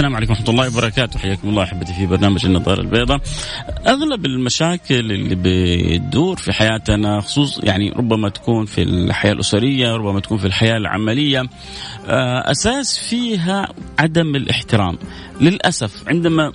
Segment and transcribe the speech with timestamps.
[0.00, 1.18] السلام عليكم ورحمة الله وبركاته.
[1.18, 3.20] حياكم الله أحبتي في برنامج النظارة البيضاء.
[3.86, 10.38] أغلب المشاكل اللي بتدور في حياتنا خصوص يعني ربما تكون في الحياة الأسرية ربما تكون
[10.38, 11.40] في الحياة العملية
[12.06, 14.98] آه، أساس فيها عدم الاحترام.
[15.40, 16.52] للأسف عندما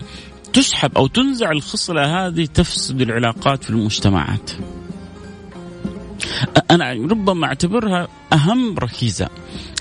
[0.54, 4.52] تسحب أو تنزع الخصلة هذه تفسد العلاقات في المجتمعات.
[6.72, 9.30] أنا ربما أعتبرها أهم ركيزة.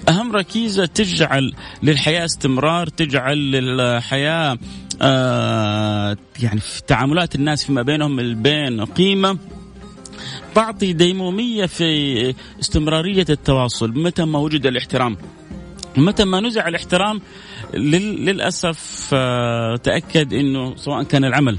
[0.08, 4.58] أهم ركيزة تجعل للحياة استمرار تجعل للحياة
[5.02, 9.38] آه يعني في تعاملات الناس فيما بينهم البين قيمة.
[10.54, 13.90] تعطي ديمومية في استمرارية التواصل.
[13.98, 15.16] متى ما وجد الاحترام؟
[15.96, 17.20] متى ما نزع الاحترام؟
[17.74, 21.58] للأسف آه تأكد أنه سواء كان العمل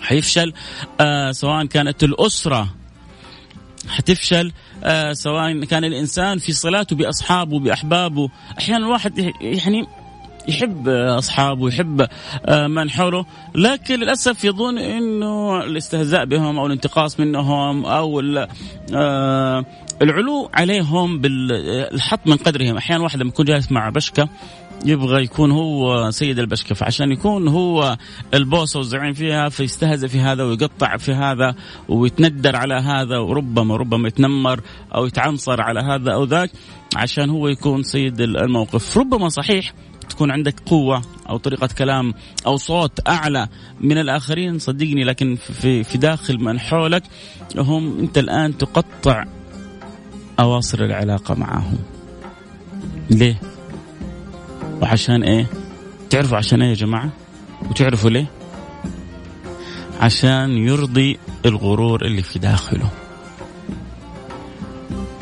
[0.00, 0.52] حيفشل
[1.00, 2.74] آه سواء كانت الأسرة
[3.88, 4.52] حتفشل
[4.84, 8.28] آه سواء كان الإنسان في صلاته بأصحابه بأحبابه.
[8.58, 9.86] أحيانا الواحد يعني
[10.48, 12.06] يحب أصحابه يحب
[12.46, 13.24] آه من حوله.
[13.54, 18.20] لكن للأسف يظن إنه الاستهزاء بهم أو الانتقاص منهم أو
[18.94, 19.64] آه
[20.02, 22.76] العلو عليهم بالحط من قدرهم.
[22.76, 24.28] أحيانا واحد لما يكون جالس مع بشكة
[24.84, 27.96] يبغى يكون هو سيد البشكة فعشان يكون هو
[28.34, 31.54] البوس والزعيم فيها فيستهزئ في هذا ويقطع في هذا
[31.88, 34.60] ويتندر على هذا وربما ربما يتنمر
[34.94, 36.50] أو يتعنصر على هذا أو ذاك
[36.96, 38.98] عشان هو يكون سيد الموقف.
[38.98, 39.72] ربما صحيح
[40.08, 42.14] تكون عندك قوة أو طريقة كلام
[42.46, 43.48] أو صوت أعلى
[43.80, 47.02] من الآخرين صدقني لكن في, في داخل من حولك
[47.56, 49.24] هم أنت الآن تقطع
[50.40, 51.78] أواصر العلاقة معهم.
[53.10, 53.40] ليه؟
[54.82, 55.46] وعشان إيه؟
[56.10, 57.10] تعرفوا عشان إيه يا جماعة؟
[57.70, 58.26] وتعرفوا ليه؟
[60.00, 62.90] عشان يرضي الغرور اللي في داخله.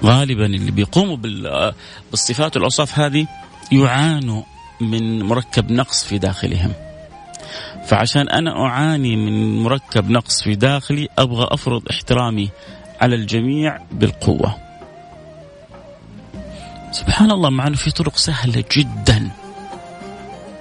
[0.05, 1.17] غالبا اللي بيقوموا
[2.11, 3.27] بالصفات والأوصاف هذه
[3.73, 4.43] يعانوا
[4.81, 6.73] من مركب نقص في داخلهم.
[7.87, 12.51] فعشان أنا أعاني من مركب نقص في داخلي أبغى أفرض احترامي
[13.01, 14.57] على الجميع بالقوة.
[16.93, 19.31] سبحان الله مع إنه في طرق سهلة جدا.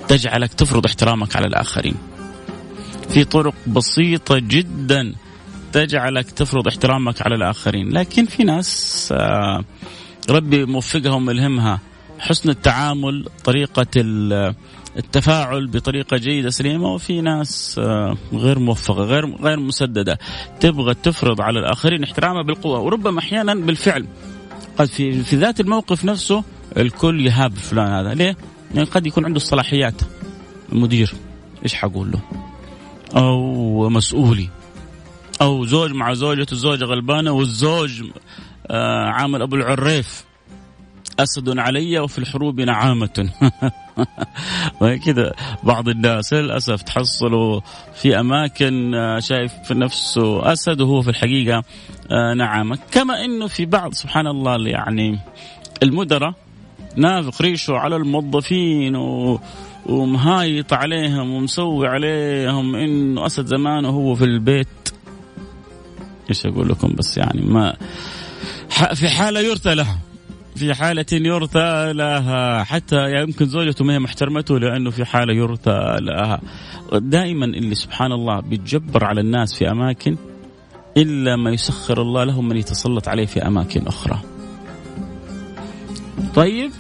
[0.08, 1.96] تجعلك تفرض احترامك على الآخرين.
[3.10, 5.14] في طرق بسيطة جدا
[5.74, 7.90] تجعلك تفرض احترامك على الآخرين.
[7.90, 9.64] لكن في ناس آه،
[10.30, 11.80] ربي موفقهم ملهمها
[12.20, 13.88] حسن التعامل طريقة
[14.98, 16.94] التفاعل بطريقة جيدة سليمة.
[16.94, 20.20] وفي ناس آه، غير موفقة غير غير مسددة.
[20.60, 22.80] تبغى تفرض على الآخرين احترامها بالقوة.
[22.80, 24.06] وربما أحيانا بالفعل.
[24.78, 26.44] قد في في ذات الموقف نفسه
[26.78, 28.14] الكل يهاب فلان هذا.
[28.14, 28.36] ليه؟
[28.74, 30.02] يعني قد يكون عنده الصلاحيات.
[30.70, 31.14] مدير
[31.64, 32.20] إيش حقول له؟
[33.16, 34.50] أو مسؤولي.
[35.42, 38.04] أو زوج مع زوجته الزوجه غلبانة والزوج
[38.68, 40.26] آه عامل أبو العريف.
[41.20, 43.30] أسد علي وفي الحروب نعامة.
[44.82, 45.34] وكذا
[45.64, 47.62] بعض الناس للأسف تحصلوا
[47.94, 51.64] في أماكن آه، شايف في نفسه أسد وهو في الحقيقة
[52.12, 52.80] آه، نعامة.
[52.92, 55.20] كما إنه في بعض سبحان الله يعني
[55.84, 56.34] المدراء
[56.98, 59.40] نافق ريشه على الموظفين و...
[59.86, 64.68] ومهايط عليهم ومسوي عليهم إنه أسد زمان وهو في البيت.
[66.30, 67.76] إيش أقول لكم بس يعني ما
[68.94, 70.00] في حالة يرثى لها.
[70.56, 72.64] في حالة يرثى لها.
[72.64, 76.42] حتى يمكن زوجته ما هي محترمته لأنه في حالة يرثى لها.
[76.94, 80.16] دائما اللي سبحان الله بيتجبر على الناس في أماكن
[80.98, 84.20] إلا ما يسخر الله لهم من يتسلط عليه في أماكن أخرى.
[86.36, 86.72] طيب؟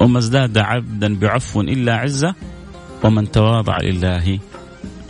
[0.00, 2.34] وما ازداد عبدا بعفو إلا عزة
[3.04, 4.38] ومن تواضع لله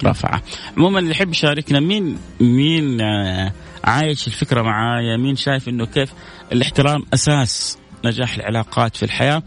[0.04, 0.42] رفعه.
[0.76, 3.52] عموما اللي يحب يشاركنا مين مين آه،
[3.84, 6.12] عايش الفكرة معايا؟ مين شايف إنه كيف
[6.52, 9.42] الاحترام أساس نجاح العلاقات في الحياة؟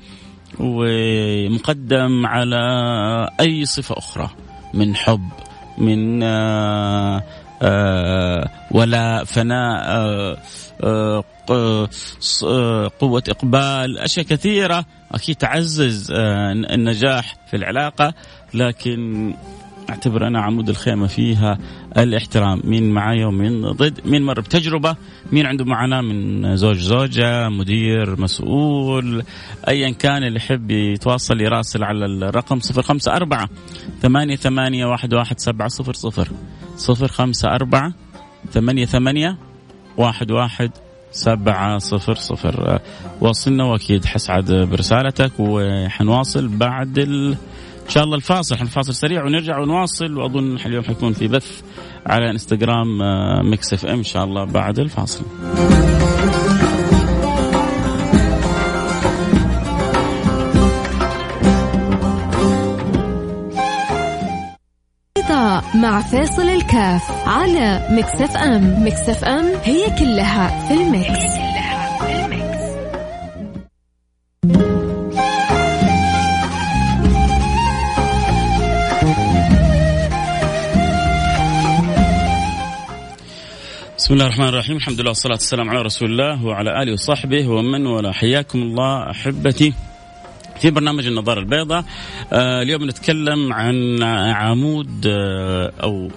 [0.59, 2.58] ومقدم على
[3.40, 4.29] أي صفة أخرى؟
[4.73, 5.29] من حب
[5.78, 7.23] من آه،
[8.72, 9.84] ولا فناء
[13.00, 14.86] قوة إقبال أشياء كثيرة.
[15.12, 18.14] أكيد تعزز آه، النجاح في العلاقة
[18.54, 19.34] لكن
[19.90, 21.58] أعتبر أنا عمود الخيمة فيها
[21.98, 22.62] الاحترام.
[22.64, 24.96] مين معايا ومين ضد مين مر بتجربة
[25.32, 29.24] مين عنده معاناة من زوج زوجة مدير مسؤول
[29.68, 33.48] ايا كان اللي يحب يتواصل يراسل على الرقم 054
[34.02, 35.68] ثمانية ثمانية واحد واحد سبعة
[36.75, 37.93] صفر خمسة أربعة
[38.52, 39.37] ثمانية ثمانية
[39.97, 40.72] واحد واحد
[41.11, 42.79] سبعة صفر صفر.
[43.22, 50.58] وصلنا وأكيد حسعد برسالتك وحنواصل بعد إن شاء الله الفاصل حنفاصل سريع ونرجع ونواصل وأظن
[50.66, 51.61] اليوم حيكون في بث
[52.05, 52.87] على إنستغرام
[53.50, 55.23] Mix FM إن شاء الله بعد الفاصل.
[65.75, 68.85] مع فيصل الكاف على Mix FM.
[68.85, 71.34] Mix FM هي كلها في ال mix.
[83.97, 84.78] بسم الله الرحمن الرحيم.
[84.78, 89.73] الحمد لله والصلاة والسلام على رسول الله وعلى آله وصحبه ومن ولا حياكم الله أحبتي.
[90.64, 91.86] في برنامج النظارة البيضاء.
[92.34, 96.10] آه اليوم نتكلم عن عمود آه أو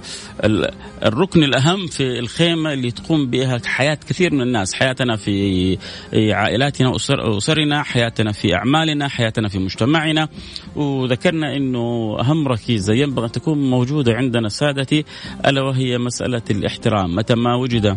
[1.05, 5.79] الركن الأهم في الخيمة اللي تقوم بها حياة كثير من الناس حياتنا في
[6.15, 10.29] عائلاتنا وأسرنا حياتنا في أعمالنا حياتنا في مجتمعنا.
[10.77, 15.05] وذكرنا أنه أهم ركيزة ينبغي أن تكون موجودة عندنا سادتي
[15.47, 17.17] ألا وهي مسألة الاحترام.
[17.17, 17.97] متى ما وجد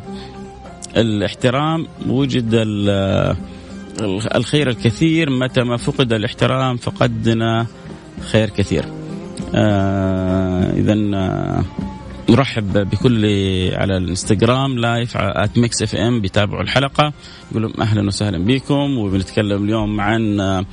[0.97, 2.55] الاحترام وجد
[4.35, 7.67] الخير الكثير متى ما فقد الاحترام فقدنا
[8.31, 8.85] خير كثير.
[9.55, 11.63] آه اذا آه
[12.29, 13.25] نرحب بكل
[13.73, 17.13] على الإنستغرام live at Mix FM بيتابعوا الحلقة.
[17.51, 20.65] يقول أهلا وسهلا بكم وبنتكلم اليوم عن آه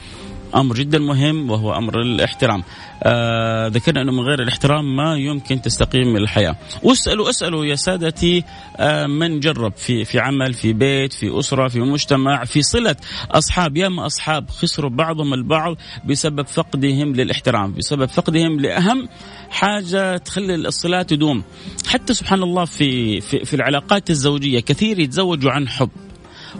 [0.56, 2.62] أمر جدا مهم وهو أمر الاحترام.
[3.02, 6.56] آه ذكرنا أنه من غير الاحترام ما يمكن تستقيم الحياة.
[6.82, 8.44] واسالوا أسألوا يا سادتي
[8.76, 12.96] آه من جرب في في عمل في بيت في أسرة في مجتمع في صلة
[13.30, 19.08] أصحاب ياما أصحاب خسروا بعضهم البعض بسبب فقدهم للاحترام، بسبب فقدهم لأهم
[19.50, 21.42] حاجة تخلي الصلات تدوم.
[21.86, 25.90] حتى سبحان الله في في, في العلاقات الزوجية كثير يتزوجوا عن حب.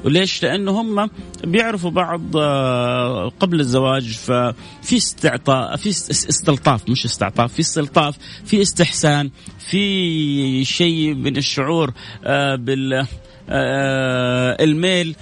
[0.05, 1.11] وليش؟ لأنه هم
[1.45, 9.31] بيعرفوا بعض آه، قبل الزواج ففي استعطاء في استلطاف مش استعطاف في استلطاف في استحسان
[9.59, 11.93] في شيء من الشعور
[12.25, 13.07] آه، بال
[13.49, 15.17] آه، الميل.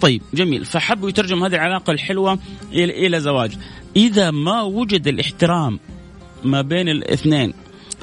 [0.00, 0.64] طيب جميل.
[0.64, 2.38] فحبوا يترجموا هذه العلاقة الحلوة
[2.72, 3.56] إلى زواج.
[3.96, 5.80] إذا ما وجد الاحترام
[6.44, 7.54] ما بين الاثنين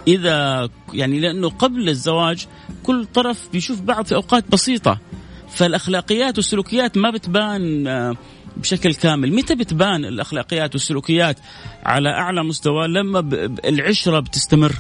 [0.08, 2.48] إذا يعني لأنه قبل الزواج
[2.84, 5.00] كل طرف بيشوف بعض في أوقات بسيطة.
[5.52, 8.16] فالأخلاقيات والسلوكيات ما بتبان آه،
[8.58, 9.36] بشكل كامل.
[9.36, 11.38] متى بتبان الأخلاقيات والسلوكيات
[11.84, 13.20] على أعلى مستوى؟ لما
[13.66, 14.76] العشرة بتستمر.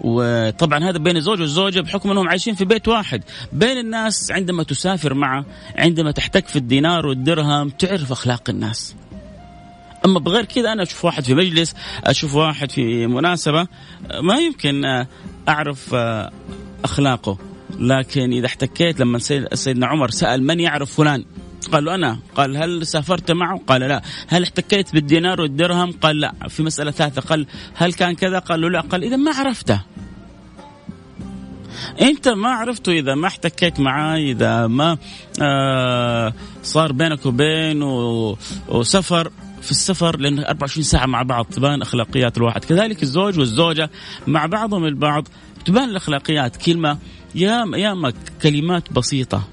[0.00, 3.22] وطبعا هذا بين الزوج والزوجة بحكم أنهم عايشين في بيت واحد.
[3.52, 5.44] بين الناس عندما تسافر معه
[5.78, 8.94] عندما تحتك في الدينار والدرهم تعرف أخلاق الناس.
[10.04, 11.74] أما بغير كذا أنا أشوف واحد في مجلس
[12.04, 13.66] أشوف واحد في مناسبة
[14.22, 15.06] ما يمكن آه،
[15.48, 16.30] أعرف آه،
[16.84, 17.51] أخلاقه.
[17.78, 19.18] لكن إذا احتكيت لما
[19.54, 21.24] سيدنا عمر سأل من يعرف فلان؟
[21.72, 22.18] قال له أنا.
[22.34, 24.02] قال هل سافرت معه؟ قال لا.
[24.28, 26.32] هل احتكيت بالدينار والدرهم؟ قال لا.
[26.48, 28.80] في مسألة ثالثة قال هل كان كذا؟ قال له لا.
[28.80, 29.80] قال إذا ما عرفته.
[32.00, 34.98] أنت ما عرفته إذا ما احتكيت معاه إذا ما
[35.42, 36.32] آه
[36.62, 38.36] صار بينك وبينه
[38.68, 39.30] وسفر.
[39.62, 42.64] في السفر لأنه 24 ساعة مع بعض تبان أخلاقيات الواحد.
[42.64, 43.90] كذلك الزوج والزوجة
[44.26, 45.28] مع بعضهم البعض.
[45.64, 46.98] تبان الأخلاقيات كلمه
[47.34, 48.12] يا ياما
[48.42, 49.48] كلمات بسيطة.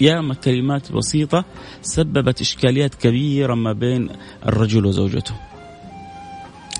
[0.00, 1.44] ياما كلمات بسيطة
[1.82, 4.08] سببت إشكاليات كبيرة ما بين
[4.46, 5.34] الرجل وزوجته.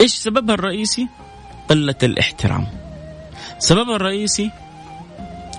[0.01, 1.09] إيش سببها الرئيسي؟
[1.69, 2.67] قلة الاحترام.
[3.59, 4.51] سببها الرئيسي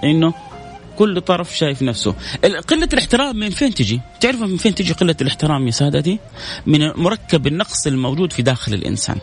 [0.04, 0.34] إنه
[0.98, 2.16] كل طرف شايف نفسه.
[2.44, 6.20] قلة الاحترام من فين تجي؟ تعرفوا من فين تجي قلة الاحترام يا سادتي؟
[6.66, 9.18] من مركب النقص الموجود في داخل الإنسان.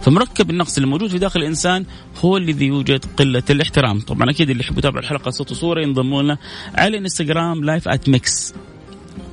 [0.00, 1.84] فمركب النقص اللي موجود في داخل الإنسان
[2.24, 4.00] هو الذي يوجد قلة الاحترام.
[4.00, 6.38] طبعا أكيد اللي يحب يتابع الحلقة صوت وصورة ينضموا لنا
[6.74, 8.54] على الانستغرام live at Mix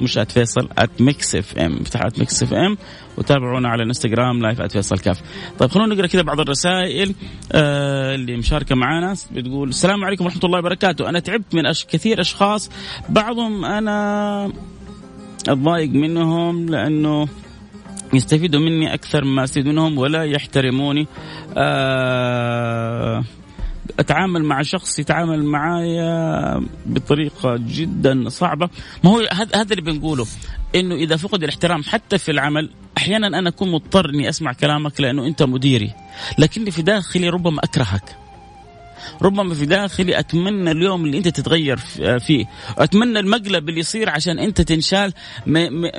[0.02, 2.78] مش at فيصل at Mix FM افتح at Mix FM
[3.18, 5.22] وتابعونا على الانستغرام live at فيصل كاف.
[5.60, 7.16] طيب خلونا نقرأ كذا بعض الرسائل
[7.52, 11.10] آه اللي مشاركة معنا بتقول السلام عليكم ورحمة الله وبركاته.
[11.10, 11.86] أنا تعبت من أش...
[11.86, 12.70] كثير أشخاص
[13.10, 14.52] بعضهم أنا
[15.48, 17.28] أتضايق منهم لأنه
[18.14, 21.08] يستفيدوا مني أكثر ما استفيد منهم ولا يحترموني.
[21.58, 23.24] آه
[24.00, 28.70] أتعامل مع شخص يتعامل معايا بطريقة جدا صعبة.
[29.04, 29.22] ما هو
[29.56, 30.26] هذا اللي بنقوله
[30.76, 35.28] إنه إذا فقد الاحترام حتى في العمل أحيانا أنا أكون مضطر إني أسمع كلامك لأنه
[35.28, 35.94] أنت مديري
[36.38, 38.23] لكني في داخلي ربما أكرهك.
[39.22, 41.78] ربما في داخلي أتمنى اليوم اللي أنت تتغير
[42.20, 42.46] فيه.
[42.78, 45.14] أتمنى المقلب اللي يصير عشان أنت تنشال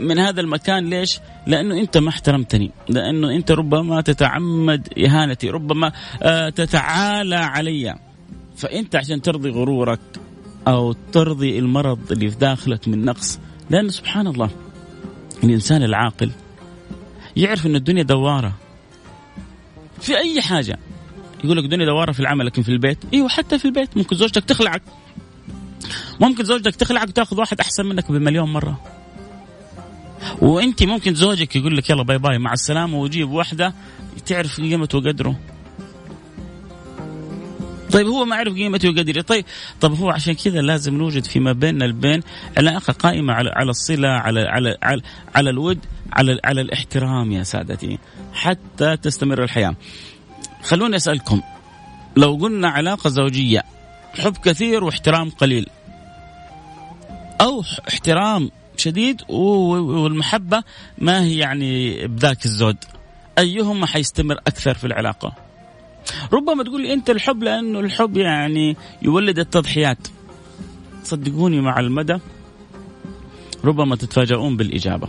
[0.00, 0.90] من هذا المكان.
[0.90, 2.70] ليش؟ لأنه أنت ما احترمتني.
[2.88, 5.92] لأنه أنت ربما تتعمد إهانتي ربما
[6.22, 7.94] آه، تتعالى علي.
[8.56, 10.00] فأنت عشان ترضي غرورك
[10.68, 13.38] أو ترضي المرض اللي في داخلك من نقص
[13.70, 14.50] لأن سبحان الله
[15.44, 16.30] الإنسان العاقل
[17.36, 18.52] يعرف إن الدنيا دوارة.
[20.00, 20.78] في أي حاجة
[21.44, 23.96] يقول لك الدنيا دوارة في العمل لكن في البيت؟ إيوه حتى في البيت.
[23.96, 24.82] ممكن زوجتك تخلعك.
[26.20, 28.80] ممكن زوجتك تخلعك وتاخذ واحد أحسن منك بمليون مرة.
[30.40, 33.74] وانت ممكن زوجك يقول لك يلا باي باي مع السلامة وجيب واحدة
[34.26, 35.38] تعرف قيمته وقدره.
[37.92, 39.20] طيب هو ما عرف قيمته وقدره.
[39.20, 39.44] طيب
[39.80, 42.22] طب هو عشان كذا لازم نوجد فيما بيننا البين
[42.56, 45.02] علاقة قائمة على على الصلة على على على,
[45.34, 45.78] على الود
[46.12, 47.98] على على الاحترام يا سادتي
[48.32, 49.76] حتى تستمر الحياة.
[50.64, 51.40] خلوني أسألكم
[52.16, 53.62] لو قلنا علاقة زوجية
[54.18, 55.66] حب كثير واحترام قليل.
[57.40, 60.62] أو احترام شديد والمحبة
[60.98, 62.76] ما هي يعني بذاك الزود.
[63.38, 65.32] أيهما حيستمر أكثر في العلاقة؟
[66.32, 70.08] ربما تقول لي أنت الحب لأنه الحب يعني يولد التضحيات.
[71.02, 72.18] صدقوني مع المدى
[73.64, 75.08] ربما تتفاجؤون بالإجابة.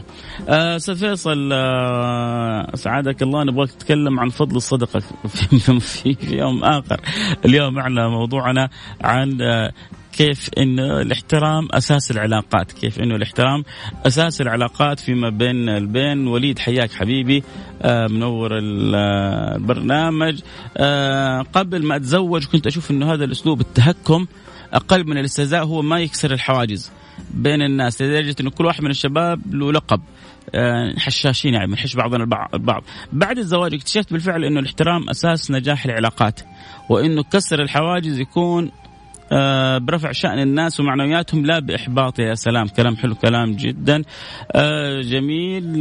[0.49, 5.79] آه، أستاذ فيصل آه سعادك الله نبغاك تتكلم عن فضل الصدقة في, في,
[6.19, 7.01] في يوم آخر.
[7.45, 8.69] اليوم معنا موضوعنا
[9.01, 9.71] عن آه
[10.13, 13.63] كيف إنه الاحترام أساس العلاقات، كيف إنه الاحترام
[14.07, 17.43] أساس العلاقات فيما بين البين، وليد حياك حبيبي
[17.81, 20.41] آه منور البرنامج.
[20.77, 24.25] آه قبل ما أتزوج كنت أشوف إنه هذا الأسلوب التهكم
[24.73, 26.91] أقل من الاستهزاء هو ما يكسر الحواجز.
[27.33, 28.01] بين الناس.
[28.01, 30.01] لدرجه إنه كل واحد من الشباب له لقب
[30.55, 32.83] آه، حشاشين يعني بنحش بعضنا البعض.
[33.13, 36.39] بعد الزواج اكتشفت بالفعل إنه الاحترام أساس نجاح العلاقات
[36.89, 38.71] وإنه كسر الحواجز يكون
[39.31, 42.19] آه برفع شأن الناس ومعنوياتهم لا بإحباط.
[42.19, 44.03] يا سلام كلام حلو كلام جدا.
[44.51, 45.79] آه جميل.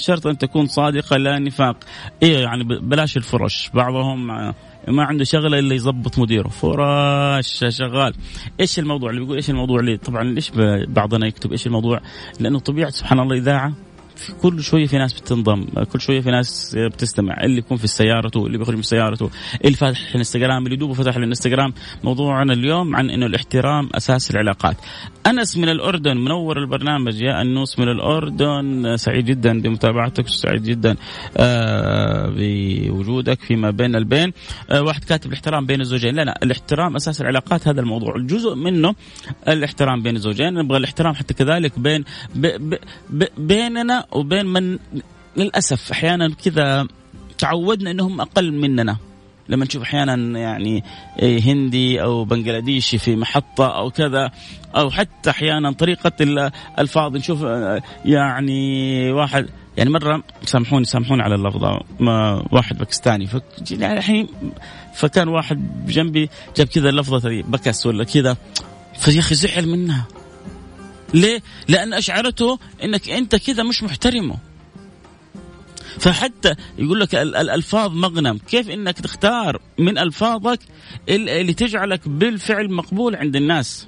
[0.00, 1.76] شرط أن تكون صادقة لا نفاق.
[2.22, 3.70] إيه يعني بلاش الفرش.
[3.74, 4.52] بعضهم
[4.88, 6.48] ما عنده شغلة إلا يظبط مديره.
[6.48, 8.14] فراش شغال.
[8.60, 10.50] إيش الموضوع اللي بيقول؟ إيش الموضوع اللي طبعا ليش
[10.88, 12.00] بعضنا يكتب إيش الموضوع؟
[12.40, 13.72] لأنه طبيعة سبحان الله إذاعة
[14.42, 18.58] كل شوية في ناس بتنضم كل شوية في ناس بتستمع اللي يكون في سيارته اللي
[18.58, 19.30] بيخرج من سيارته
[19.64, 21.72] اللي فاتح الانستغرام اللي دوبه فتح الانستغرام
[22.04, 24.76] موضوعنا اليوم عن إنه الاحترام أساس العلاقات.
[25.26, 27.22] أنس من الأردن منور البرنامج.
[27.22, 30.96] يا أنوس من الأردن سعيد جدا بمتابعتك سعيد جدا
[31.36, 34.32] آه بوجودك فيما بين البين.
[34.70, 36.14] آه واحد كاتب الاحترام بين الزوجين.
[36.14, 38.16] لا لا الاحترام أساس العلاقات هذا الموضوع.
[38.16, 38.94] الجزء منه
[39.48, 40.54] الاحترام بين الزوجين.
[40.54, 42.78] نبغى الاحترام حتى كذلك بين ب ب
[43.10, 44.78] ب بيننا وبين من
[45.36, 46.86] للأسف أحيانا كذا
[47.38, 48.96] تعودنا إنهم أقل مننا.
[49.48, 50.84] لما نشوف أحيانا يعني
[51.22, 54.30] هندي أو بنجلاديشي في محطة أو كذا
[54.76, 57.42] أو حتى أحيانا طريقة الألفاظ نشوف
[58.04, 63.28] يعني واحد يعني مرة سامحوني سامحوني على اللفظة ما واحد باكستاني
[63.70, 64.28] يعني الحين
[64.94, 68.36] فكان واحد جنبي جاب كذا اللفظه بكس ولا كذا
[68.98, 70.06] فيا أخي زعل منها.
[71.14, 74.36] ليه؟ لأن أشعرته أنك أنت كذا مش محترمه.
[75.98, 80.58] فحتى يقول لك الألفاظ مغنم كيف أنك تختار من ألفاظك
[81.08, 83.86] اللي تجعلك بالفعل مقبول عند الناس؟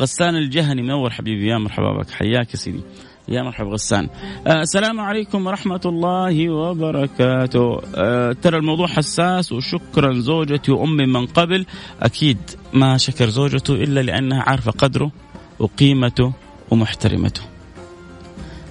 [0.00, 2.80] غسان الجهني منور حبيبي يا مرحبا بك حياك يا سيدي.
[3.28, 4.08] يا مرحبا غسان.
[4.46, 7.80] آه السلام عليكم ورحمة الله وبركاته.
[7.94, 11.66] آه ترى الموضوع حساس وشكرا زوجتي وأمي من قبل.
[12.02, 12.38] أكيد
[12.72, 15.10] ما شكر زوجته إلا لأنها عارفة قدره.
[15.58, 16.32] وقيمته
[16.70, 17.42] ومحترمته.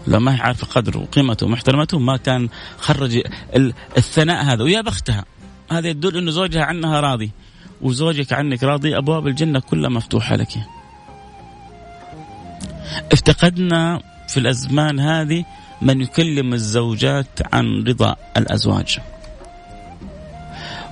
[0.08, 3.24] لو ما هي عارفة قدره وقيمته ومحترمته ما كان خرج
[3.98, 4.64] الثناء هذا.
[4.64, 5.26] ويا بختها.
[5.72, 7.32] هذا يدل أنه زوجها عنها راضي.
[7.82, 10.54] وزوجك عنك راضي أبواب الجنة كلها مفتوحة لك.
[13.12, 15.46] افتقدنا في الأزمان هذه
[15.82, 19.00] من يكلم الزوجات عن رضا الأزواج.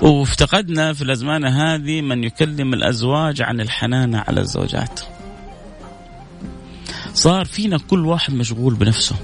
[0.01, 4.99] وافتقدنا في الأزمان هذه من يكلم الأزواج عن الحنان على الزوجات.
[7.13, 9.15] صار فينا كل واحد مشغول بنفسه.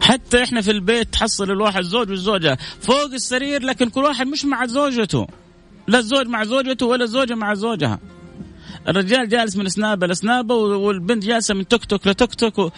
[0.00, 2.58] حتى إحنا في البيت تحصل الواحد زوج والزوجة.
[2.80, 5.26] فوق السرير لكن كل واحد مش مع زوجته.
[5.86, 7.98] لا الزوج مع زوجته ولا الزوجة مع زوجها.
[8.88, 12.72] الرجال جالس من سنابة لسنابة والبنت جالسة من توك توك لتوك توك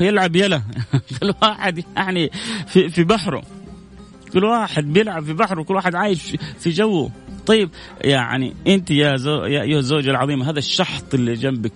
[0.00, 0.62] ويلعب يلا.
[1.20, 2.30] كل واحد يعني
[2.66, 3.42] في في بحره.
[4.32, 7.10] كل واحد بيلعب في بحره كل واحد عايش في جوه.
[7.46, 7.70] طيب
[8.00, 11.72] يعني أنت يا زو يا ايها الزوجه العظيمه هذا الشحط اللي جنبك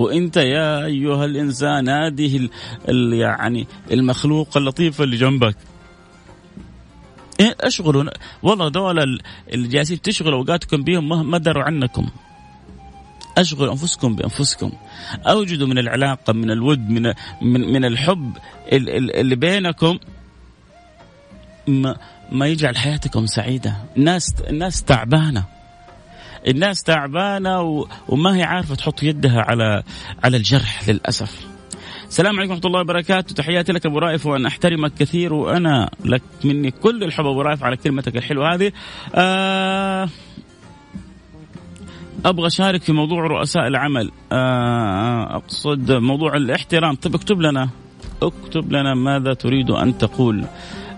[0.00, 2.48] وانت يا ايها الانسان هذه
[3.12, 5.56] يعني المخلوق اللطيف اللي جنبك.
[7.40, 8.10] إيه اشغلوا
[8.42, 9.20] والله دول
[9.52, 12.06] اللي جالسين تشغلوا أوقاتكم بهم ما دروا عنكم.
[13.38, 14.72] اشغلوا أنفسكم بأنفسكم.
[15.26, 18.36] أوجدوا من العلاقة من الود من من, من الحب
[18.72, 19.98] اللي بينكم.
[21.68, 21.96] ما,
[22.32, 23.76] ما يجعل حياتكم سعيدة.
[23.96, 25.59] الناس الناس تعبانة.
[26.48, 27.86] الناس تعبانة.
[28.08, 29.82] وما هي عارفة تحط يدها على
[30.24, 31.46] على الجرح للأسف.
[32.08, 33.34] السلام عليكم ورحمة الله وبركاته.
[33.34, 37.76] تحياتي لك أبو رائف وأنا أحترمك كثير وأنا لك مني كل الحب أبو رائف على
[37.76, 38.72] كلمتك الحلوة هذه.
[39.14, 40.08] آه
[42.24, 44.10] أبغى أشارك في موضوع رؤساء العمل.
[44.32, 46.94] آه أقصد موضوع الاحترام.
[46.94, 47.68] طيب اكتب لنا
[48.22, 50.44] اكتب لنا ماذا تريد أن تقول.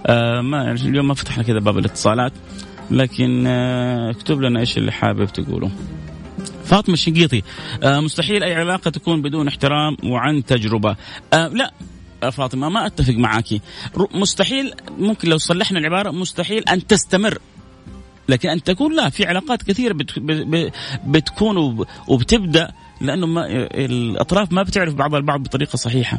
[0.06, 2.32] آه ما اليوم ما فتحنا كذا باب الاتصالات.
[2.92, 5.70] لكن آه اكتب لنا إيش اللي حابب تقوله.
[6.64, 7.42] فاطمة الشنقيطي
[7.82, 10.96] آه مستحيل أي علاقة تكون بدون احترام وعن تجربة.
[11.32, 11.72] آه لا
[12.30, 13.44] فاطمة ما أتفق معك
[14.14, 17.38] مستحيل ممكن لو صلحنا العبارة مستحيل أن تستمر.
[18.28, 19.96] لكن أن تكون لا في علاقات كثيرة
[21.06, 26.18] بتكون وبتبدأ لأنه ما الأطراف ما بتعرف بعضها البعض بطريقة صحيحة.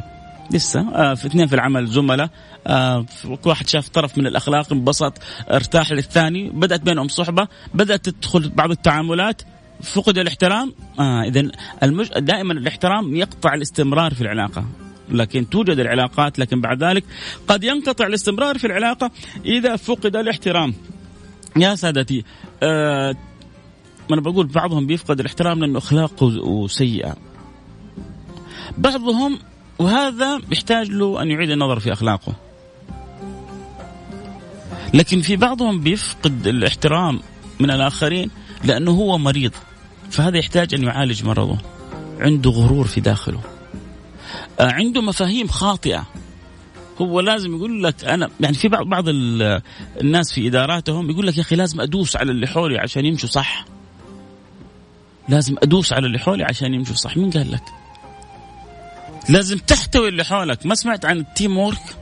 [0.50, 2.30] لسه آه في اثنين في العمل زملاء
[2.66, 5.12] آه كل واحد شاف طرف من الأخلاق انبسط
[5.50, 9.42] ارتاح للثاني بدأت بينهم صحبة بدأت تدخل بعض التعاملات
[9.82, 10.72] فقد الاحترام.
[11.00, 11.50] آه اذا
[11.82, 12.08] المج...
[12.18, 14.64] دائما الاحترام يقطع الاستمرار في العلاقة
[15.08, 17.04] لكن توجد العلاقات لكن بعد ذلك
[17.48, 19.10] قد ينقطع الاستمرار في العلاقة
[19.44, 20.74] إذا فقد الاحترام.
[21.56, 22.24] يا سادتي
[22.62, 23.16] آه
[24.10, 27.16] ما أنا بقول بعضهم بيفقد الاحترام لأنه أخلاقه سيئة.
[28.78, 29.38] بعضهم
[29.78, 32.34] وهذا يحتاج له أن يعيد النظر في أخلاقه.
[34.94, 37.20] لكن في بعضهم بيفقد الاحترام
[37.60, 38.30] من الآخرين
[38.64, 39.52] لأنه هو مريض.
[40.10, 41.58] فهذا يحتاج أن يعالج مرضه.
[42.20, 43.40] عنده غرور في داخله.
[44.60, 46.06] آه، عنده مفاهيم خاطئة.
[47.00, 51.42] هو لازم يقول لك أنا يعني في بعض بعض الناس في إداراتهم يقول لك يا
[51.42, 53.64] أخي لازم أدوس على اللي حولي عشان يمشوا صح.
[55.28, 57.16] لازم أدوس على اللي حولي عشان يمشوا صح.
[57.16, 57.83] مين قال لك؟
[59.28, 60.66] لازم تحتوي اللي حولك.
[60.66, 61.96] ما سمعت عن ال teamwork؟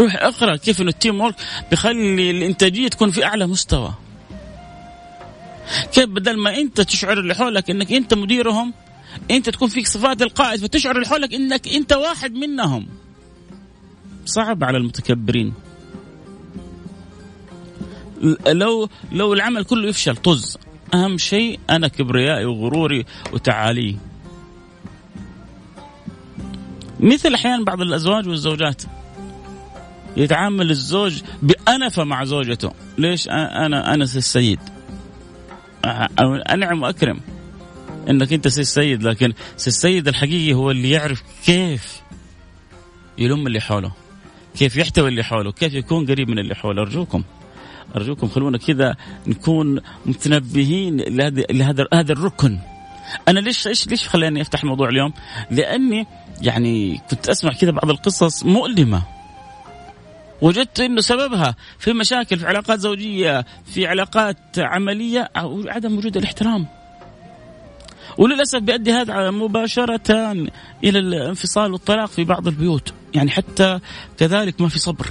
[0.00, 1.34] روح اقرأ كيف إنه ال teamwork
[1.70, 3.94] بيخلي الإنتاجية تكون في أعلى مستوى.
[5.92, 8.74] كيف بدل ما أنت تشعر اللي حولك إنك أنت مديرهم
[9.30, 12.88] أنت تكون فيك صفات القائد فتشعر اللي حولك إنك أنت واحد منهم.
[14.26, 15.54] صعب على المتكبرين.
[18.46, 20.58] لو لو العمل كله يفشل طز.
[20.94, 23.96] أهم شيء أنا كبريائي وغروري وتعالي.
[27.00, 28.82] مثل أحيانا بعض الأزواج والزوجات.
[30.16, 32.72] يتعامل الزوج بأنفة مع زوجته.
[32.98, 34.60] ليش أنا سي السيد.
[36.50, 37.20] أنعم وأكرم.
[38.10, 42.00] إنك أنت سي السيد لكن سي السيد الحقيقي هو اللي يعرف كيف
[43.18, 43.92] يلم اللي حوله.
[44.58, 45.52] كيف يحتوي اللي حوله.
[45.52, 46.82] كيف يكون قريب من اللي حوله.
[46.82, 47.22] أرجوكم.
[47.96, 52.58] أرجوكم خلونا كذا نكون متنبهين لهذا لهذا هذا الركن.
[53.28, 55.12] أنا ليش إيش ليش خلاني أفتح الموضوع اليوم؟
[55.50, 56.06] لأني
[56.40, 59.02] يعني كنت أسمع كذا بعض القصص مؤلمة.
[60.42, 65.30] وجدت إنه سببها في مشاكل في علاقات زوجية في علاقات عملية
[65.66, 66.66] عدم وجود الاحترام.
[68.18, 70.32] وللأسف بيؤدي هذا مباشرة
[70.84, 72.94] إلى الانفصال والطلاق في بعض البيوت.
[73.14, 73.80] يعني حتى
[74.18, 75.06] كذلك ما في صبر.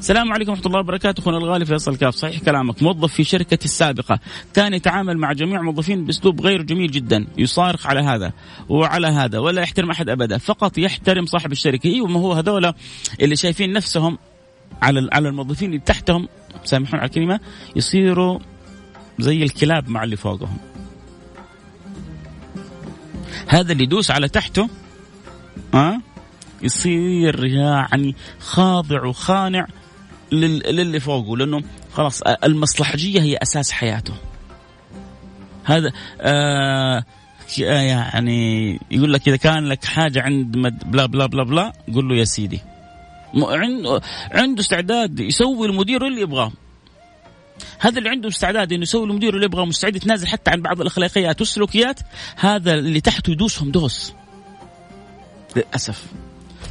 [0.00, 1.20] السلام عليكم ورحمة الله وبركاته.
[1.20, 2.14] أخونا الغالي فيصل كاف.
[2.14, 2.82] صحيح كلامك.
[2.82, 4.20] موظف في شركتي السابقة.
[4.54, 7.26] كان يتعامل مع جميع الموظفين بأسلوب غير جميل جدا.
[7.38, 8.32] يصارخ على هذا
[8.68, 10.38] وعلى هذا ولا يحترم أحد أبدا.
[10.38, 11.86] فقط يحترم صاحب الشركة.
[11.86, 12.74] أيوة ما هو هذولا
[13.20, 14.18] اللي شايفين نفسهم
[14.82, 16.28] على على الموظفين اللي تحتهم
[16.64, 17.40] سامحون على الكلمة
[17.76, 18.38] يصيروا
[19.18, 20.58] زي الكلاب مع اللي فوقهم.
[23.46, 24.68] هذا اللي يدوس على تحته
[25.74, 26.00] ها؟ أه؟
[26.62, 29.66] يصير يعني خاضع وخانع
[30.32, 31.62] للي فوقه لأنه
[31.92, 34.14] خلاص المصلحجية هي أساس حياته.
[35.64, 37.04] هذا آه
[37.58, 42.24] يعني يقول لك إذا كان لك حاجة عند بلا بلا بلا بلا قول له يا
[42.24, 42.60] سيدي.
[43.34, 44.00] عنده
[44.32, 46.52] عنده استعداد يسوي المدير اللي يبغاه.
[47.78, 51.40] هذا اللي عنده استعداد إنه يسوي المدير اللي يبغاه مستعد يتنازل حتى عن بعض الأخلاقيات
[51.40, 52.00] والسلوكيات
[52.36, 54.12] هذا اللي تحته يدوسهم دوس.
[55.56, 56.06] للأسف.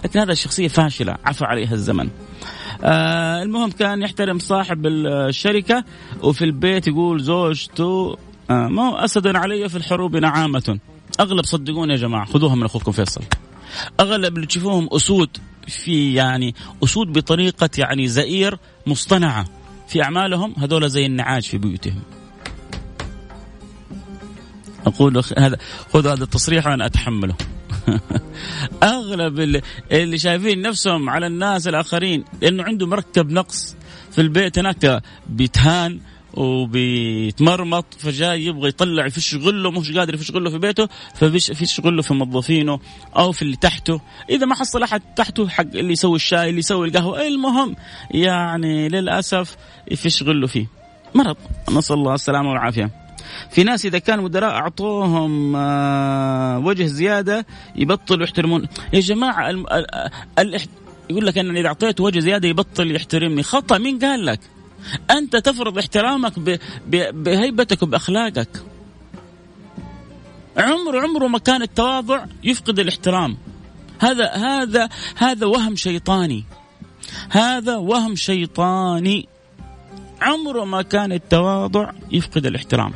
[0.04, 2.10] لكن هذا الشخصيه فاشلة عفى عليها الزمن.
[2.84, 5.84] آه المهم كان يحترم صاحب الشركة
[6.24, 8.18] وفي البيت يقول زوجته
[8.50, 10.80] آه ما أسد علي في الحروب نعامة.
[11.20, 13.22] أغلب صدقوني يا جماعة خذوها من أخوكم فيصل.
[14.00, 19.46] أغلب اللي تشوفوهم أسود في يعني أسود بطريقة يعني زئير مصطنعة.
[19.88, 22.02] في أعمالهم هذول زي النعاج في بيوتهم.
[24.86, 25.58] أقول هذا
[25.94, 27.36] خذ هذا التصريح وأنا أتحمله.
[28.84, 29.62] اغلب
[29.92, 33.76] اللي, شايفين نفسهم على الناس الآخرين لأنه عنده مركب نقص
[34.12, 36.00] في البيت هناك بيتهان
[36.34, 42.14] وبيتمرمط فجاي يبغى يطلع يفش غله مش قادر يفش غله في بيته فيفش غله في
[42.14, 42.80] موظفينه
[43.18, 44.02] أو في اللي تحته.
[44.30, 47.76] إذا ما حصل أحد تحته حق اللي يسوي الشاي اللي يسوي القهوة المهم
[48.12, 49.58] يعني للأسف
[49.92, 50.66] يفش غله فيه.
[51.16, 51.38] مرض.
[51.72, 53.09] نسأل الله السلامة والعافية.
[53.52, 58.68] في ناس إذا كان مدراء أعطوهم آه، وجه زيادة يبطلوا يحترمون.
[58.94, 59.86] يا جماعة ال
[60.40, 60.62] ال
[61.10, 63.44] يقول لك أنا إذا اعطيته وجه زيادة يبطل يحترمني.
[63.44, 64.40] خطأ مين قال لك؟
[65.12, 66.40] أنت تفرض احترامك
[67.14, 68.64] بهيبتك وبأخلاقك.
[70.58, 73.38] عمره عمره ما كان التواضع يفقد الاحترام.
[74.00, 76.44] هذا هذا هذا وهم شيطاني.
[77.30, 79.28] هذا وهم شيطاني.
[80.22, 82.94] عمره ما كان التواضع يفقد الاحترام.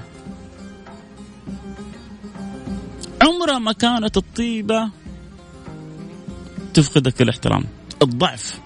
[3.23, 4.89] عمره ما كانت الطيبة
[6.73, 7.63] تفقدك الاحترام.
[8.01, 8.59] الضعف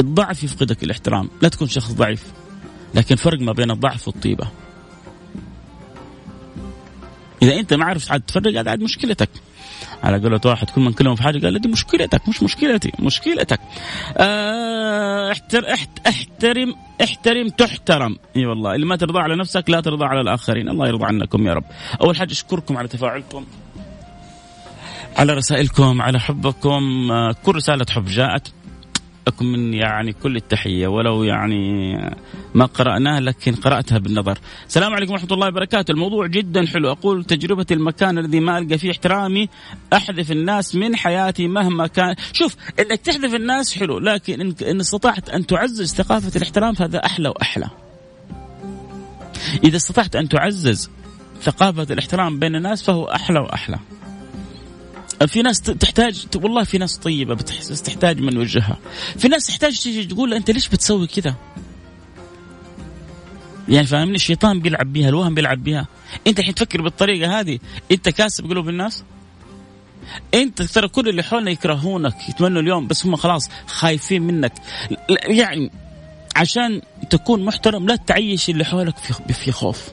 [0.00, 1.30] الضعف يفقدك الاحترام.
[1.42, 2.22] لا تكون شخص ضعيف
[2.94, 4.48] لكن فرق ما بين الضعف والطيبة.
[7.42, 9.28] إذا أنت ما عرفت تفرق هذا عاد مشكلتك.
[10.02, 13.60] على قولة واحد كل من كلمه في حاجة قال دي مشكلتك مش مشكلتي مشكلتك.
[14.16, 15.64] آه احتر
[16.06, 18.16] احترم احترم تحترم.
[18.36, 20.68] إي والله اللي ما ترضى على نفسك لا ترضى على الآخرين.
[20.68, 21.64] الله يرضى عنكم يا رب.
[22.00, 23.44] أول حاجة أشكركم على تفاعلكم.
[25.16, 28.48] على رسائلكم على حبكم آه، كل رسالة حب جاءت.
[29.26, 31.92] لكم من يعني كل التحية ولو يعني
[32.54, 34.38] ما قرأناها لكن قرأتها بالنظر.
[34.66, 35.92] السلام عليكم ورحمة الله وبركاته.
[35.92, 36.92] الموضوع جدا حلو.
[36.92, 39.48] أقول تجربة المكان الذي ما ألقى فيه احترامي
[39.92, 42.14] أحذف الناس من حياتي مهما كان.
[42.32, 47.70] شوف إنك تحذف الناس حلو لكن إن استطعت أن تعزز ثقافة الاحترام فهذا أحلى وأحلى.
[49.64, 50.90] إذا استطعت أن تعزز
[51.42, 53.78] ثقافة الاحترام بين الناس فهو أحلى وأحلى.
[55.26, 58.78] في ناس تحتاج والله في ناس طيبة بتحس تحتاج من وجهها.
[59.18, 61.34] في ناس تحتاج تيجي تقول أنت ليش بتسوي كذا؟
[63.68, 65.86] يعني فاهمني؟ الشيطان بيلعب بيها الوهم بيلعب بيها.
[66.26, 67.58] أنت الحين تفكر بالطريقة هذه
[67.90, 69.04] أنت كاسب قلوب الناس؟
[70.34, 74.52] أنت ترى كل اللي حولنا يكرهونك يتمنوا اليوم بس هم خلاص خايفين منك.
[75.28, 75.70] يعني
[76.36, 78.98] عشان تكون محترم لا تعيش اللي حولك
[79.28, 79.88] في خوف.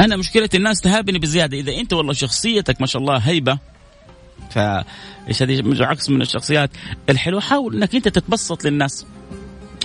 [0.00, 1.58] أنا مشكلة الناس تهابني بزيادة.
[1.58, 3.58] إذا أنت والله شخصيتك ما شاء الله هيبه
[4.50, 4.58] ف
[5.28, 6.70] إيش هذه؟ عكس من الشخصيات
[7.08, 7.40] الحلوة.
[7.40, 9.06] حاول إنك أنت تتبسط للناس.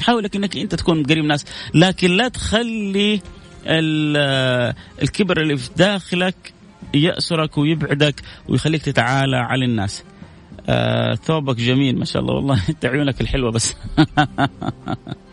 [0.02, 3.22] حاول انك أنت تكون قريب ناس لكن لا تخلي
[5.02, 6.54] الكبر اللي في داخلك
[6.94, 10.04] يأسرك ويبعدك ويخليك تتعالى على الناس.
[10.70, 12.34] آه ثوبك جميل ما شاء الله.
[12.34, 13.76] والله أنت عيونك الحلوة بس.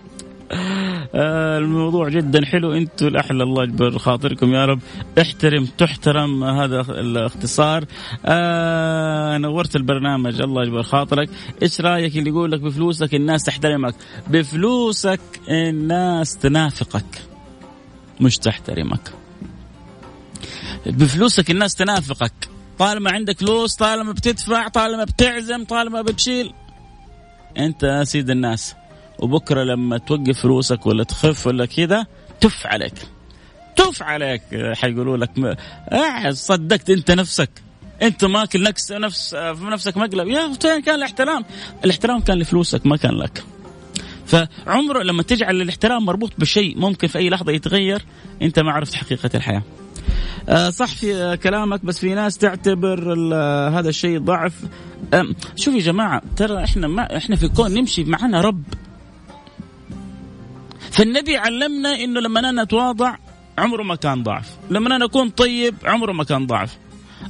[1.14, 2.72] الموضوع جدا حلو.
[2.72, 4.80] أنتم الأحلى الله يجبر خاطركم يا رب.
[5.20, 7.84] احترم تحترم هذا الاختصار.
[8.26, 11.30] آه نورت البرنامج الله يجبر خاطرك.
[11.62, 13.94] إيش رأيك اللي يقول لك بفلوسك الناس تحترمك؟
[14.28, 17.22] بفلوسك الناس تنافقك
[18.20, 19.12] مش تحترمك.
[20.86, 22.48] بفلوسك الناس تنافقك.
[22.78, 26.52] طالما عندك فلوس طالما بتدفع طالما بتعزم طالما بتشيل.
[27.58, 28.74] أنت سيد الناس
[29.18, 32.06] وبكرة لما توقف فلوسك ولا تخف ولا كذا
[32.40, 32.94] تف عليك.
[33.76, 35.58] تف عليك حيقولوا لك
[35.92, 37.50] آه صدقت انت نفسك.
[38.02, 40.28] انت ماكل نفس نفس في نفسك مقلب.
[40.28, 41.44] يا كان الاحترام؟
[41.84, 43.44] الاحترام كان لفلوسك ما كان لك.
[44.26, 48.04] فعمره لما تجعل الاحترام مربوط بشيء ممكن في أي لحظة يتغير
[48.42, 49.62] انت ما عرفت حقيقة الحياة.
[50.48, 53.14] آه صح في كلامك بس في ناس تعتبر
[53.78, 54.54] هذا الشيء ضعف.
[55.56, 58.62] شوف يا جماعة ترى إحنا ما إحنا في الكون نمشي معنا رب.
[60.94, 63.16] فالنبي علمنا إنه لما أنا نتواضع
[63.58, 64.56] عمره ما كان ضعف.
[64.70, 66.78] لما أنا أكون طيب عمره ما كان ضعف.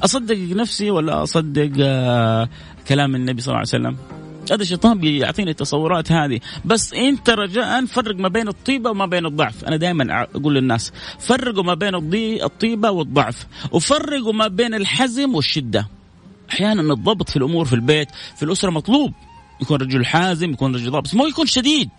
[0.02, 2.48] أصدق نفسي ولا أصدق آه
[2.88, 3.96] كلام النبي صلى الله عليه وسلم؟
[4.52, 6.40] هذا الشيطان بيعطيني التصورات هذه.
[6.64, 9.64] بس انت رجاء فرق ما بين الطيبة وما بين الضعف.
[9.64, 11.94] أنا دائما أقول للناس فرقوا ما بين
[12.42, 15.88] الطيبة والضعف وفرقوا ما بين الحزم والشدة.
[16.50, 19.12] أحيانا الضبط في الأمور في البيت في الأسرة مطلوب.
[19.60, 21.90] يكون رجل حازم يكون رجل ضابط مو يكون شديد.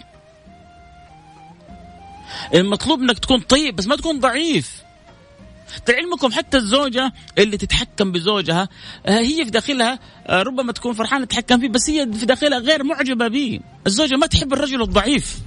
[2.54, 4.86] المطلوب إنك تكون طيب بس ما تكون ضعيف.
[5.90, 8.70] لعلمكم حتى الزوجة اللي تتحكم بزوجها
[9.06, 12.84] آه، هي في داخلها آه، ربما تكون فرحانة تتحكم فيه بس هي في داخلها غير
[12.84, 15.38] معجبة به الزوجة ما تحب الرجل الضعيف.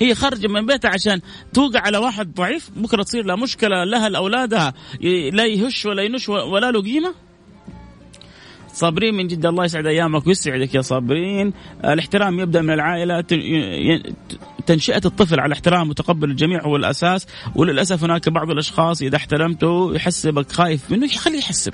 [0.00, 1.20] هي خارجة من بيتها عشان
[1.52, 4.74] توقع على واحد ضعيف بكرة تصير لها مشكلة لها لأولادها
[5.32, 7.14] لا يهش ولا ينش ولا له قيمة.
[8.74, 11.52] صابرين من جد الله يسعد أيامك ويسعدك يا صابرين.
[11.84, 13.20] الاحترام يبدأ من العائلة
[14.66, 20.52] تنشئة الطفل على احترام وتقبل الجميع هو الاساس وللأسف هناك بعض الأشخاص إذا احترمته يحسبك
[20.52, 21.06] خايف منه.
[21.08, 21.72] خليه يحسب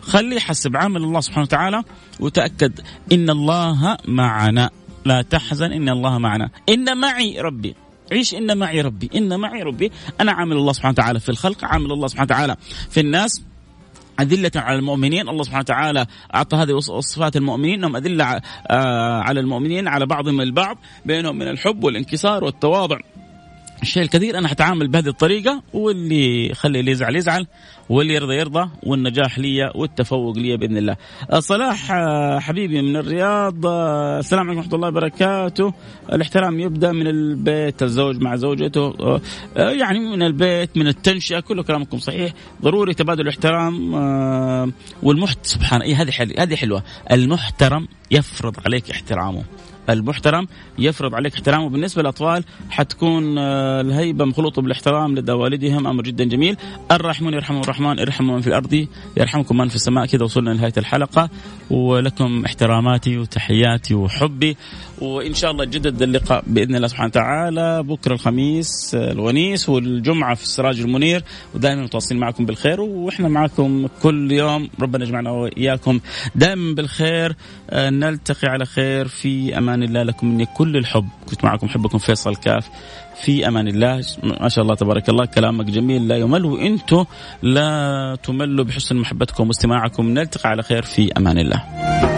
[0.00, 0.76] خليه يحسب.
[0.76, 1.82] عامل الله سبحانه وتعالى
[2.20, 2.80] وتأكد
[3.12, 4.70] إن الله معنا.
[5.04, 6.50] لا تحزن إن الله معنا.
[6.68, 7.74] إن معي ربي.
[8.12, 9.10] عيش إن معي ربي.
[9.14, 9.92] إن معي ربي.
[10.20, 12.56] أنا عامل الله سبحانه وتعالى في الخلق عامل الله سبحانه وتعالى
[12.90, 13.42] في الناس.
[14.20, 15.28] أذلة على المؤمنين.
[15.28, 17.74] الله سبحانه وتعالى أعطى هذه صفات المؤمنين.
[17.74, 22.98] أنهم أذلة آه، على المؤمنين على بعضهم البعض بينهم من الحب والانكسار والتواضع.
[23.82, 27.46] الشيء الكثير أنا حتعامل بهذه الطريقة واللي يخلي اللي يزعل يزعل.
[27.88, 30.96] واللي يرضى يرضى والنجاح لي والتفوق لي بإذن الله.
[31.38, 35.72] صلاح آه، حبيبي من الرياض آه، السلام عليكم ورحمة الله وبركاته.
[36.12, 39.20] الاحترام يبدأ من البيت الزوج مع زوجته آه،
[39.56, 43.94] يعني من البيت من التنشئة كله كلامكم صحيح ضروري تبادل الاحترام
[45.02, 49.44] والمحت سبحان الله هذه هذه حلوة المحترم يفرض عليك احترامه.
[49.90, 50.48] المحترم
[50.78, 56.56] يفرض عليك احترامه بالنسبة للأطفال حتكون الهيبة مخلوطة بالاحترام لدى والدهم أمر جدا جميل
[56.90, 58.86] الراحمون يرحمهم الرحمن ارحموا من في الأرض
[59.16, 60.06] يرحمكم من في السماء.
[60.06, 61.30] كذا وصلنا لنهاية الحلقة.
[61.70, 64.56] ولكم احتراماتي وتحياتي وحبي.
[65.00, 67.82] وإن شاء الله جدد اللقاء بإذن الله سبحانه وتعالى.
[67.82, 71.24] بكرة الخميس الونيس والجمعة في السراج المنير.
[71.54, 72.80] ودائما متواصلين معكم بالخير.
[72.80, 74.70] وإحنا معكم كل يوم.
[74.80, 76.00] ربنا يجمعنا وإياكم
[76.34, 77.36] دائما بالخير.
[77.74, 79.08] نلتقي على خير.
[79.08, 80.26] في أمان الله لكم.
[80.26, 81.08] مني كل الحب.
[81.30, 82.68] كنت معكم احبكم فيصل كاف.
[83.22, 84.04] في أمان الله.
[84.22, 85.24] ما شاء الله تبارك الله.
[85.24, 86.08] كلامك جميل.
[86.08, 86.44] لا يمل.
[86.44, 87.04] وأنتم
[87.42, 90.10] لا تملوا بحسن محبتكم واستماعكم.
[90.10, 92.17] نلتقي على خير في أمان الله.